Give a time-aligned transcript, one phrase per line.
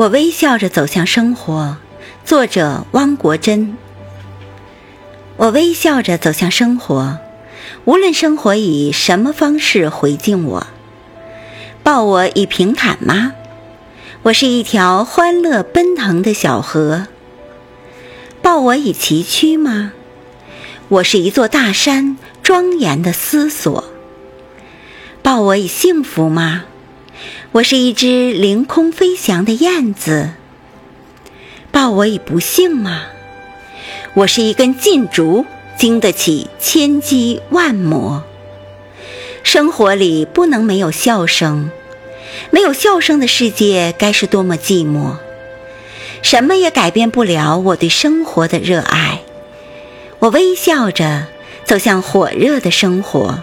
[0.00, 1.76] 我微笑着走向生活。
[2.24, 3.76] 作者：汪国真。
[5.36, 7.18] 我微笑着走向生活，
[7.84, 10.66] 无论生活以什么方式回敬我。
[11.82, 13.34] 抱我以平坦吗？
[14.22, 17.06] 我是一条欢乐奔腾的小河。
[18.40, 19.92] 抱我以崎岖吗？
[20.88, 23.84] 我是一座大山，庄严的思索。
[25.20, 26.64] 抱我以幸福吗？
[27.52, 30.30] 我是一只凌空飞翔的燕子。
[31.72, 33.06] 抱我以不幸吗？
[34.14, 35.44] 我是一根劲竹，
[35.76, 38.22] 经得起千击万磨。
[39.42, 41.72] 生活里不能没有笑声，
[42.52, 45.16] 没有笑声的世界该是多么寂寞。
[46.22, 49.22] 什么也改变不了我对生活的热爱。
[50.20, 51.26] 我微笑着
[51.64, 53.42] 走向火热的生活。